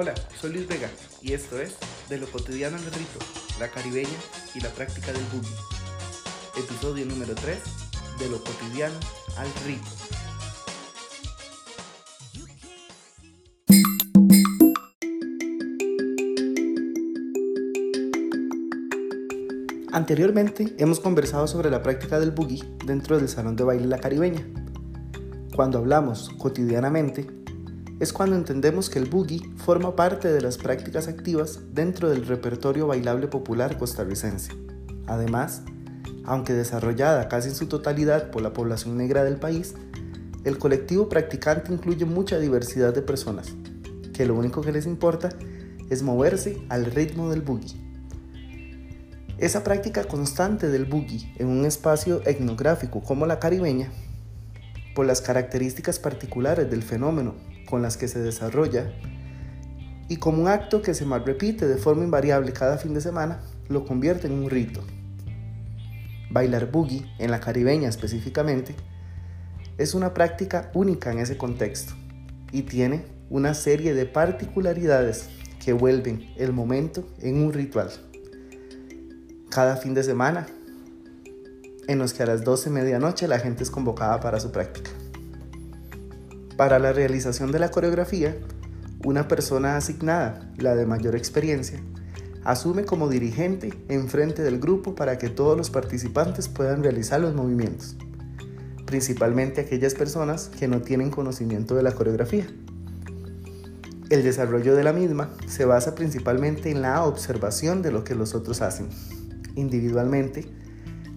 Hola, 0.00 0.14
soy 0.40 0.52
Luis 0.52 0.68
Vega 0.68 0.88
y 1.20 1.32
esto 1.32 1.60
es 1.60 1.74
De 2.08 2.18
lo 2.18 2.30
cotidiano 2.30 2.76
al 2.76 2.84
rito, 2.84 3.18
la 3.58 3.66
caribeña 3.66 4.08
y 4.54 4.60
la 4.60 4.68
práctica 4.68 5.12
del 5.12 5.24
boogie. 5.32 5.56
Episodio 6.56 7.04
número 7.04 7.34
3, 7.34 7.58
De 8.20 8.28
lo 8.28 8.38
cotidiano 8.38 8.94
al 9.36 9.48
rito. 9.66 9.88
Anteriormente 19.90 20.76
hemos 20.78 21.00
conversado 21.00 21.48
sobre 21.48 21.70
la 21.70 21.82
práctica 21.82 22.20
del 22.20 22.30
boogie 22.30 22.62
dentro 22.86 23.18
del 23.18 23.28
salón 23.28 23.56
de 23.56 23.64
baile 23.64 23.88
La 23.88 23.98
Caribeña. 23.98 24.46
Cuando 25.56 25.78
hablamos 25.78 26.30
cotidianamente, 26.38 27.37
es 28.00 28.12
cuando 28.12 28.36
entendemos 28.36 28.90
que 28.90 29.00
el 29.00 29.06
boogie 29.06 29.42
forma 29.56 29.96
parte 29.96 30.28
de 30.28 30.40
las 30.40 30.56
prácticas 30.56 31.08
activas 31.08 31.60
dentro 31.72 32.08
del 32.08 32.26
repertorio 32.26 32.86
bailable 32.86 33.26
popular 33.26 33.76
costarricense. 33.76 34.52
Además, 35.06 35.62
aunque 36.24 36.52
desarrollada 36.52 37.28
casi 37.28 37.48
en 37.48 37.56
su 37.56 37.66
totalidad 37.66 38.30
por 38.30 38.42
la 38.42 38.52
población 38.52 38.96
negra 38.96 39.24
del 39.24 39.36
país, 39.36 39.74
el 40.44 40.58
colectivo 40.58 41.08
practicante 41.08 41.72
incluye 41.72 42.04
mucha 42.04 42.38
diversidad 42.38 42.94
de 42.94 43.02
personas, 43.02 43.48
que 44.12 44.26
lo 44.26 44.34
único 44.34 44.60
que 44.60 44.72
les 44.72 44.86
importa 44.86 45.30
es 45.90 46.02
moverse 46.02 46.62
al 46.68 46.84
ritmo 46.84 47.30
del 47.30 47.42
boogie. 47.42 47.76
Esa 49.38 49.64
práctica 49.64 50.04
constante 50.04 50.68
del 50.68 50.84
boogie 50.84 51.32
en 51.38 51.48
un 51.48 51.64
espacio 51.64 52.22
etnográfico 52.24 53.02
como 53.02 53.26
la 53.26 53.40
caribeña, 53.40 53.90
por 54.94 55.06
las 55.06 55.20
características 55.20 55.98
particulares 55.98 56.70
del 56.70 56.82
fenómeno 56.82 57.34
con 57.68 57.82
las 57.82 57.96
que 57.96 58.08
se 58.08 58.20
desarrolla 58.20 58.90
y 60.08 60.16
como 60.16 60.40
un 60.42 60.48
acto 60.48 60.80
que 60.80 60.94
se 60.94 61.04
mal 61.04 61.24
repite 61.24 61.66
de 61.66 61.76
forma 61.76 62.02
invariable 62.02 62.52
cada 62.52 62.78
fin 62.78 62.94
de 62.94 63.00
semana, 63.00 63.40
lo 63.68 63.84
convierte 63.84 64.26
en 64.26 64.32
un 64.32 64.48
rito. 64.48 64.82
Bailar 66.30 66.70
boogie, 66.70 67.04
en 67.18 67.30
la 67.30 67.40
caribeña 67.40 67.88
específicamente, 67.88 68.74
es 69.76 69.94
una 69.94 70.14
práctica 70.14 70.70
única 70.74 71.12
en 71.12 71.18
ese 71.18 71.36
contexto 71.36 71.92
y 72.52 72.62
tiene 72.62 73.04
una 73.28 73.52
serie 73.52 73.92
de 73.92 74.06
particularidades 74.06 75.28
que 75.62 75.74
vuelven 75.74 76.32
el 76.36 76.52
momento 76.52 77.06
en 77.20 77.42
un 77.42 77.52
ritual. 77.52 77.90
Cada 79.50 79.76
fin 79.76 79.92
de 79.92 80.02
semana, 80.02 80.46
en 81.86 81.98
los 81.98 82.14
que 82.14 82.22
a 82.22 82.26
las 82.26 82.44
12 82.44 82.70
de 82.70 82.74
medianoche 82.74 83.28
la 83.28 83.38
gente 83.38 83.62
es 83.62 83.70
convocada 83.70 84.20
para 84.20 84.40
su 84.40 84.50
práctica. 84.52 84.90
Para 86.58 86.80
la 86.80 86.92
realización 86.92 87.52
de 87.52 87.60
la 87.60 87.70
coreografía, 87.70 88.36
una 89.04 89.28
persona 89.28 89.76
asignada, 89.76 90.50
la 90.56 90.74
de 90.74 90.86
mayor 90.86 91.14
experiencia, 91.14 91.78
asume 92.42 92.84
como 92.84 93.08
dirigente 93.08 93.72
en 93.88 94.08
frente 94.08 94.42
del 94.42 94.58
grupo 94.58 94.96
para 94.96 95.18
que 95.18 95.28
todos 95.28 95.56
los 95.56 95.70
participantes 95.70 96.48
puedan 96.48 96.82
realizar 96.82 97.20
los 97.20 97.32
movimientos, 97.32 97.94
principalmente 98.86 99.60
aquellas 99.60 99.94
personas 99.94 100.48
que 100.48 100.66
no 100.66 100.82
tienen 100.82 101.12
conocimiento 101.12 101.76
de 101.76 101.84
la 101.84 101.92
coreografía. 101.92 102.48
El 104.10 104.24
desarrollo 104.24 104.74
de 104.74 104.82
la 104.82 104.92
misma 104.92 105.30
se 105.46 105.64
basa 105.64 105.94
principalmente 105.94 106.72
en 106.72 106.82
la 106.82 107.04
observación 107.04 107.82
de 107.82 107.92
lo 107.92 108.02
que 108.02 108.16
los 108.16 108.34
otros 108.34 108.62
hacen. 108.62 108.88
Individualmente, 109.54 110.50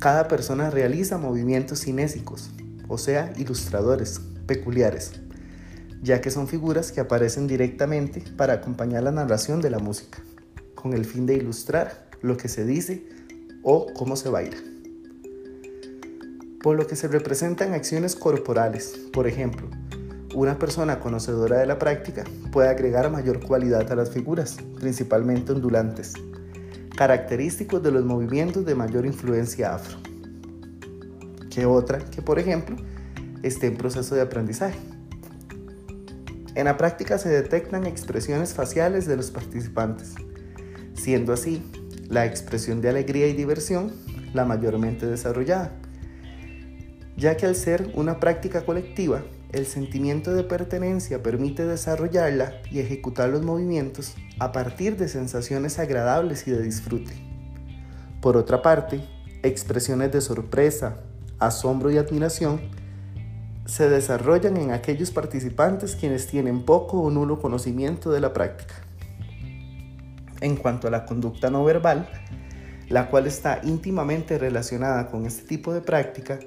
cada 0.00 0.26
persona 0.26 0.68
realiza 0.68 1.16
movimientos 1.16 1.78
cinésicos, 1.78 2.50
o 2.88 2.98
sea, 2.98 3.32
ilustradores, 3.36 4.20
peculiares, 4.48 5.12
ya 6.02 6.20
que 6.20 6.30
son 6.30 6.48
figuras 6.48 6.92
que 6.92 7.00
aparecen 7.00 7.46
directamente 7.46 8.22
para 8.36 8.54
acompañar 8.54 9.02
la 9.02 9.12
narración 9.12 9.60
de 9.60 9.70
la 9.70 9.78
música, 9.78 10.18
con 10.74 10.92
el 10.92 11.04
fin 11.04 11.26
de 11.26 11.34
ilustrar 11.34 12.08
lo 12.22 12.36
que 12.36 12.48
se 12.48 12.64
dice 12.64 13.08
o 13.62 13.92
cómo 13.94 14.16
se 14.16 14.28
baila. 14.28 14.56
Por 16.62 16.76
lo 16.76 16.86
que 16.86 16.96
se 16.96 17.08
representan 17.08 17.72
acciones 17.72 18.16
corporales, 18.16 18.98
por 19.12 19.26
ejemplo, 19.26 19.68
una 20.34 20.58
persona 20.58 21.00
conocedora 21.00 21.58
de 21.58 21.66
la 21.66 21.78
práctica 21.78 22.24
puede 22.52 22.68
agregar 22.68 23.10
mayor 23.10 23.40
cualidad 23.40 23.90
a 23.90 23.96
las 23.96 24.10
figuras, 24.10 24.56
principalmente 24.78 25.52
ondulantes, 25.52 26.14
característicos 26.96 27.82
de 27.82 27.92
los 27.92 28.04
movimientos 28.04 28.64
de 28.64 28.74
mayor 28.74 29.06
influencia 29.06 29.74
afro, 29.74 29.98
que 31.50 31.64
otra 31.64 31.98
que, 31.98 32.22
por 32.22 32.38
ejemplo, 32.38 32.76
esté 33.42 33.68
en 33.68 33.76
proceso 33.76 34.14
de 34.14 34.20
aprendizaje. 34.20 34.78
En 36.58 36.64
la 36.64 36.76
práctica 36.76 37.18
se 37.18 37.28
detectan 37.28 37.86
expresiones 37.86 38.52
faciales 38.52 39.06
de 39.06 39.16
los 39.16 39.30
participantes, 39.30 40.16
siendo 40.92 41.32
así 41.32 41.62
la 42.08 42.26
expresión 42.26 42.80
de 42.80 42.88
alegría 42.88 43.28
y 43.28 43.32
diversión 43.32 43.92
la 44.34 44.44
mayormente 44.44 45.06
desarrollada, 45.06 45.70
ya 47.16 47.36
que 47.36 47.46
al 47.46 47.54
ser 47.54 47.92
una 47.94 48.18
práctica 48.18 48.66
colectiva, 48.66 49.22
el 49.52 49.66
sentimiento 49.66 50.34
de 50.34 50.42
pertenencia 50.42 51.22
permite 51.22 51.64
desarrollarla 51.64 52.54
y 52.72 52.80
ejecutar 52.80 53.28
los 53.28 53.42
movimientos 53.44 54.16
a 54.40 54.50
partir 54.50 54.96
de 54.96 55.06
sensaciones 55.06 55.78
agradables 55.78 56.48
y 56.48 56.50
de 56.50 56.60
disfrute. 56.60 57.12
Por 58.20 58.36
otra 58.36 58.62
parte, 58.62 59.00
expresiones 59.44 60.10
de 60.10 60.20
sorpresa, 60.20 60.96
asombro 61.38 61.92
y 61.92 61.98
admiración 61.98 62.60
se 63.68 63.90
desarrollan 63.90 64.56
en 64.56 64.72
aquellos 64.72 65.10
participantes 65.10 65.94
quienes 65.94 66.26
tienen 66.26 66.64
poco 66.64 67.02
o 67.02 67.10
nulo 67.10 67.38
conocimiento 67.38 68.10
de 68.10 68.20
la 68.20 68.32
práctica. 68.32 68.74
En 70.40 70.56
cuanto 70.56 70.88
a 70.88 70.90
la 70.90 71.04
conducta 71.04 71.50
no 71.50 71.62
verbal, 71.64 72.08
la 72.88 73.10
cual 73.10 73.26
está 73.26 73.60
íntimamente 73.62 74.38
relacionada 74.38 75.08
con 75.08 75.26
este 75.26 75.46
tipo 75.46 75.74
de 75.74 75.82
práctica, 75.82 76.38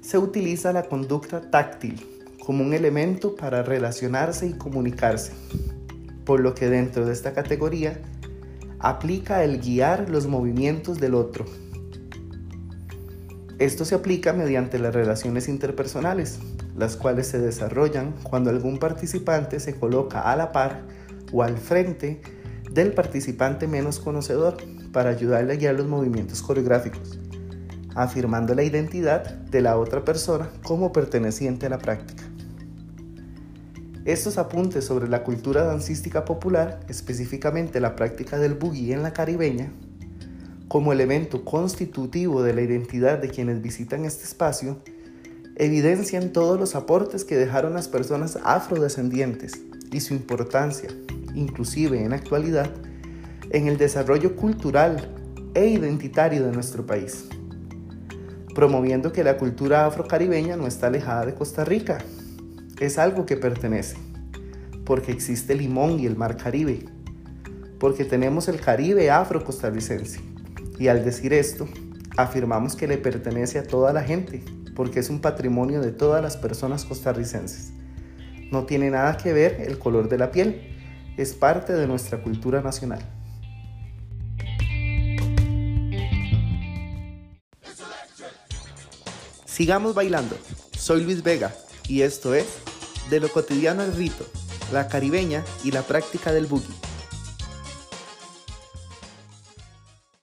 se 0.00 0.16
utiliza 0.16 0.72
la 0.72 0.84
conducta 0.84 1.50
táctil 1.50 2.06
como 2.38 2.62
un 2.62 2.72
elemento 2.72 3.34
para 3.34 3.64
relacionarse 3.64 4.46
y 4.46 4.52
comunicarse, 4.52 5.32
por 6.24 6.38
lo 6.38 6.54
que 6.54 6.68
dentro 6.70 7.04
de 7.04 7.14
esta 7.14 7.32
categoría 7.32 8.00
aplica 8.78 9.42
el 9.42 9.60
guiar 9.60 10.08
los 10.08 10.28
movimientos 10.28 11.00
del 11.00 11.14
otro, 11.14 11.46
esto 13.58 13.84
se 13.84 13.94
aplica 13.94 14.32
mediante 14.32 14.78
las 14.78 14.94
relaciones 14.94 15.48
interpersonales, 15.48 16.40
las 16.76 16.96
cuales 16.96 17.28
se 17.28 17.38
desarrollan 17.38 18.14
cuando 18.24 18.50
algún 18.50 18.78
participante 18.78 19.60
se 19.60 19.76
coloca 19.76 20.20
a 20.20 20.36
la 20.36 20.50
par 20.50 20.82
o 21.32 21.42
al 21.42 21.56
frente 21.56 22.20
del 22.72 22.92
participante 22.92 23.68
menos 23.68 24.00
conocedor 24.00 24.56
para 24.92 25.10
ayudarle 25.10 25.52
a 25.52 25.56
guiar 25.56 25.76
los 25.76 25.86
movimientos 25.86 26.42
coreográficos, 26.42 27.20
afirmando 27.94 28.54
la 28.54 28.64
identidad 28.64 29.24
de 29.24 29.60
la 29.60 29.78
otra 29.78 30.04
persona 30.04 30.48
como 30.64 30.92
perteneciente 30.92 31.66
a 31.66 31.70
la 31.70 31.78
práctica. 31.78 32.24
Estos 34.04 34.36
apuntes 34.36 34.84
sobre 34.84 35.08
la 35.08 35.22
cultura 35.22 35.64
dancística 35.64 36.24
popular, 36.24 36.80
específicamente 36.88 37.80
la 37.80 37.96
práctica 37.96 38.36
del 38.36 38.54
boogie 38.54 38.92
en 38.92 39.02
la 39.02 39.12
caribeña, 39.12 39.72
como 40.74 40.92
elemento 40.92 41.44
constitutivo 41.44 42.42
de 42.42 42.52
la 42.52 42.60
identidad 42.60 43.18
de 43.18 43.28
quienes 43.28 43.62
visitan 43.62 44.04
este 44.04 44.24
espacio, 44.24 44.78
evidencian 45.54 46.32
todos 46.32 46.58
los 46.58 46.74
aportes 46.74 47.24
que 47.24 47.36
dejaron 47.36 47.74
las 47.74 47.86
personas 47.86 48.40
afrodescendientes 48.42 49.52
y 49.92 50.00
su 50.00 50.14
importancia, 50.14 50.90
inclusive 51.32 52.02
en 52.02 52.10
la 52.10 52.16
actualidad, 52.16 52.72
en 53.50 53.68
el 53.68 53.78
desarrollo 53.78 54.34
cultural 54.34 55.14
e 55.54 55.68
identitario 55.68 56.44
de 56.44 56.50
nuestro 56.50 56.84
país, 56.84 57.26
promoviendo 58.52 59.12
que 59.12 59.22
la 59.22 59.36
cultura 59.36 59.86
afrocaribeña 59.86 60.56
no 60.56 60.66
está 60.66 60.88
alejada 60.88 61.24
de 61.24 61.34
Costa 61.34 61.64
Rica, 61.64 61.98
es 62.80 62.98
algo 62.98 63.26
que 63.26 63.36
pertenece, 63.36 63.96
porque 64.84 65.12
existe 65.12 65.54
Limón 65.54 66.00
y 66.00 66.06
el 66.06 66.16
Mar 66.16 66.36
Caribe, 66.36 66.80
porque 67.78 68.04
tenemos 68.04 68.48
el 68.48 68.58
Caribe 68.60 69.12
afro-costarricense 69.12 70.33
y 70.78 70.88
al 70.88 71.04
decir 71.04 71.32
esto, 71.32 71.68
afirmamos 72.16 72.76
que 72.76 72.86
le 72.86 72.98
pertenece 72.98 73.58
a 73.58 73.66
toda 73.66 73.92
la 73.92 74.02
gente, 74.02 74.42
porque 74.74 75.00
es 75.00 75.10
un 75.10 75.20
patrimonio 75.20 75.80
de 75.80 75.92
todas 75.92 76.22
las 76.22 76.36
personas 76.36 76.84
costarricenses. 76.84 77.72
No 78.50 78.66
tiene 78.66 78.90
nada 78.90 79.16
que 79.16 79.32
ver 79.32 79.60
el 79.60 79.78
color 79.78 80.08
de 80.08 80.18
la 80.18 80.30
piel, 80.30 80.62
es 81.16 81.32
parte 81.34 81.72
de 81.72 81.86
nuestra 81.86 82.22
cultura 82.22 82.60
nacional. 82.60 83.00
Sigamos 89.44 89.94
bailando. 89.94 90.36
Soy 90.76 91.04
Luis 91.04 91.22
Vega 91.22 91.54
y 91.86 92.02
esto 92.02 92.34
es 92.34 92.44
De 93.08 93.20
lo 93.20 93.28
cotidiano 93.28 93.82
al 93.82 93.94
rito, 93.94 94.26
la 94.72 94.88
caribeña 94.88 95.44
y 95.62 95.70
la 95.70 95.82
práctica 95.82 96.32
del 96.32 96.46
boogie. 96.46 96.74